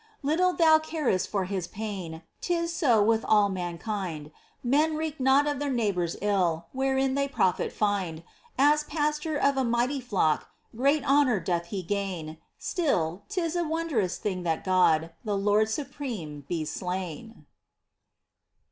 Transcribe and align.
Little 0.23 0.53
thou 0.53 0.79
carest 0.79 1.29
for 1.29 1.45
His 1.45 1.67
pain! 1.67 2.23
'Tis 2.41 2.73
so 2.73 3.03
with 3.03 3.23
all 3.23 3.49
mankind: 3.49 4.31
Men 4.63 4.97
reck 4.97 5.19
not 5.19 5.45
of 5.45 5.59
their 5.59 5.69
neighbour's 5.69 6.15
ill 6.23 6.65
Wherein 6.71 7.13
they 7.13 7.27
profit 7.27 7.71
find.— 7.71 8.23
As 8.71 8.83
Pastor 8.83 9.37
of 9.37 9.57
a 9.57 9.63
mighty 9.63 10.03
nock 10.11 10.49
Great 10.75 11.05
honour 11.07 11.39
doth 11.39 11.67
He 11.67 11.83
gain.— 11.83 12.39
Still, 12.57 13.25
'tis 13.29 13.55
a 13.55 13.63
wondrous 13.63 14.17
thing 14.17 14.41
that 14.41 14.63
God, 14.63 15.11
The 15.23 15.37
Lord 15.37 15.69
supreme, 15.69 16.45
be 16.47 16.65
slain 16.65 17.45